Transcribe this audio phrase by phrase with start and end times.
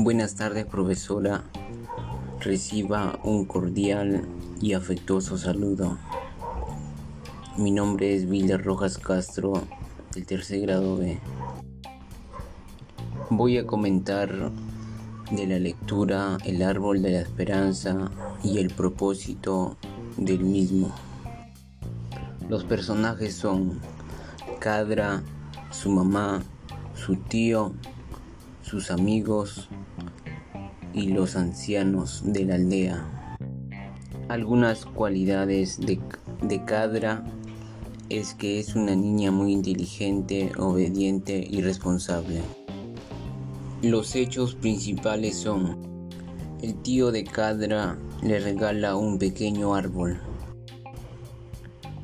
[0.00, 1.42] Buenas tardes, profesora.
[2.38, 4.28] Reciba un cordial
[4.60, 5.98] y afectuoso saludo.
[7.56, 9.54] Mi nombre es Vilder Rojas Castro,
[10.14, 11.18] del tercer grado B.
[13.30, 14.52] Voy a comentar
[15.32, 18.12] de la lectura El árbol de la esperanza
[18.44, 19.78] y el propósito
[20.16, 20.94] del mismo.
[22.48, 23.80] Los personajes son
[24.60, 25.24] Cadra,
[25.72, 26.40] su mamá,
[26.94, 27.72] su tío,
[28.68, 29.70] sus amigos
[30.92, 33.38] y los ancianos de la aldea.
[34.28, 35.98] Algunas cualidades de,
[36.42, 37.24] de Cadra
[38.10, 42.42] es que es una niña muy inteligente, obediente y responsable.
[43.80, 46.10] Los hechos principales son,
[46.60, 50.20] el tío de Cadra le regala un pequeño árbol.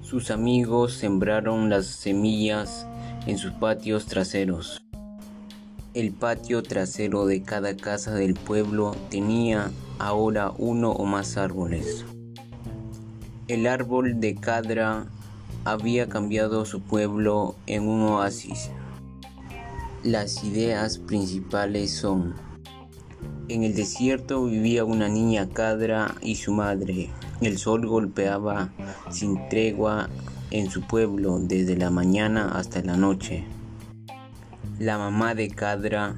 [0.00, 2.86] Sus amigos sembraron las semillas
[3.26, 4.83] en sus patios traseros.
[5.94, 12.04] El patio trasero de cada casa del pueblo tenía ahora uno o más árboles.
[13.46, 15.06] El árbol de Cadra
[15.64, 18.72] había cambiado su pueblo en un oasis.
[20.02, 22.34] Las ideas principales son,
[23.46, 27.10] en el desierto vivía una niña Cadra y su madre.
[27.40, 28.72] El sol golpeaba
[29.12, 30.08] sin tregua
[30.50, 33.44] en su pueblo desde la mañana hasta la noche.
[34.80, 36.16] La mamá de Cadra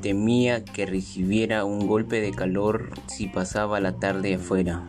[0.00, 4.84] temía que recibiera un golpe de calor si pasaba la tarde afuera.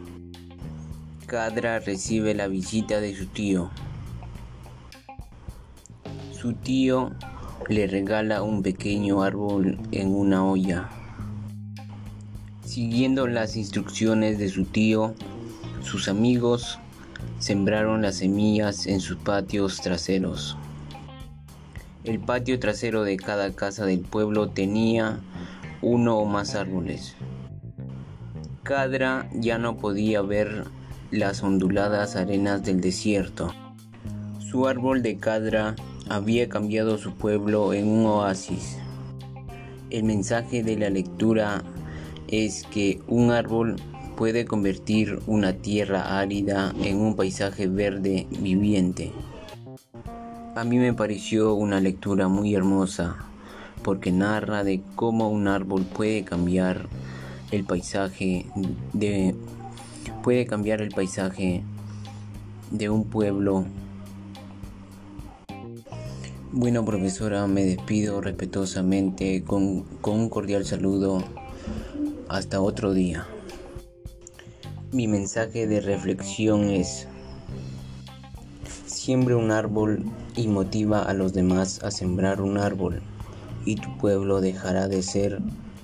[1.25, 3.71] Cadra recibe la visita de su tío.
[6.31, 7.11] Su tío
[7.67, 10.87] le regala un pequeño árbol en una olla.
[12.63, 15.15] Siguiendo las instrucciones de su tío,
[15.81, 16.77] sus amigos
[17.39, 20.55] sembraron las semillas en sus patios traseros.
[22.03, 25.19] El patio trasero de cada casa del pueblo tenía
[25.83, 27.15] uno o más árboles.
[28.63, 30.65] Cadra ya no podía ver
[31.11, 33.53] las onduladas arenas del desierto.
[34.39, 35.75] Su árbol de cadra
[36.09, 38.79] había cambiado su pueblo en un oasis.
[39.91, 41.63] El mensaje de la lectura
[42.27, 43.75] es que un árbol
[44.17, 49.11] puede convertir una tierra árida en un paisaje verde viviente.
[50.53, 53.15] A mí me pareció una lectura muy hermosa
[53.83, 56.87] porque narra de cómo un árbol puede cambiar
[57.51, 58.45] el paisaje
[58.91, 59.33] de
[60.23, 61.63] puede cambiar el paisaje
[62.69, 63.65] de un pueblo.
[66.51, 71.23] Bueno, profesora, me despido respetuosamente con, con un cordial saludo.
[72.27, 73.25] Hasta otro día.
[74.91, 77.07] Mi mensaje de reflexión es,
[78.91, 80.03] siembre un árbol
[80.35, 83.01] y motiva a los demás a sembrar un árbol,
[83.65, 85.39] y tu pueblo dejará de ser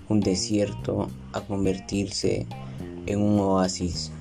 [0.10, 2.48] un desierto a convertirse
[3.06, 4.12] en un oasis.